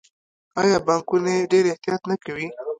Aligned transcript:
آیا 0.61 0.77
بانکونه 0.87 1.29
یې 1.37 1.49
ډیر 1.51 1.63
احتیاط 1.69 2.01
نه 2.09 2.15
کوي؟ 2.23 2.47